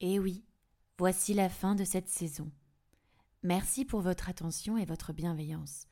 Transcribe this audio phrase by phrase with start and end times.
[0.00, 0.46] Et oui,
[0.96, 2.50] voici la fin de cette saison.
[3.42, 5.86] Merci pour votre attention et votre bienveillance.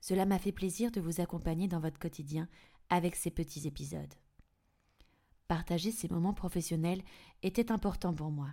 [0.00, 2.46] Cela m'a fait plaisir de vous accompagner dans votre quotidien
[2.90, 4.14] avec ces petits épisodes.
[5.48, 7.02] Partager ces moments professionnels
[7.42, 8.50] était important pour moi.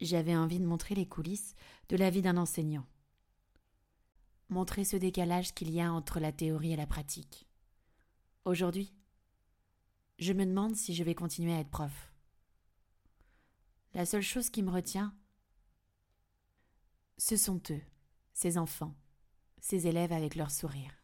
[0.00, 1.56] J'avais envie de montrer les coulisses
[1.88, 2.86] de la vie d'un enseignant.
[4.50, 7.48] Montrer ce décalage qu'il y a entre la théorie et la pratique.
[8.44, 8.94] Aujourd'hui,
[10.20, 12.12] je me demande si je vais continuer à être prof.
[13.98, 15.12] La seule chose qui me retient,
[17.16, 17.82] ce sont eux,
[18.32, 18.94] ces enfants,
[19.60, 21.02] ces élèves avec leur sourire.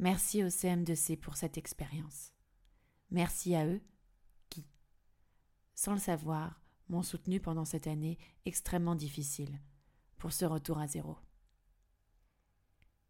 [0.00, 2.34] Merci au CM2C pour cette expérience.
[3.12, 3.80] Merci à eux
[4.48, 4.66] qui,
[5.76, 9.56] sans le savoir, m'ont soutenu pendant cette année extrêmement difficile
[10.16, 11.16] pour ce retour à zéro.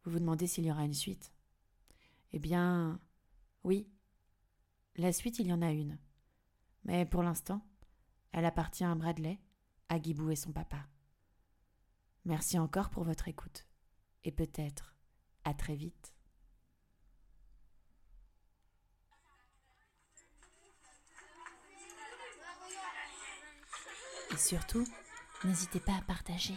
[0.04, 1.32] Vous vous demandez s'il y aura une suite?
[2.32, 3.00] Eh bien,
[3.64, 3.90] oui,
[4.96, 5.98] la suite, il y en a une.
[6.84, 7.64] Mais pour l'instant,
[8.32, 9.40] elle appartient à Bradley,
[9.88, 10.86] à Guibou et son papa.
[12.24, 13.66] Merci encore pour votre écoute.
[14.24, 14.94] Et peut-être
[15.44, 16.14] à très vite.
[24.32, 24.86] Et surtout,
[25.44, 26.54] n'hésitez pas à partager.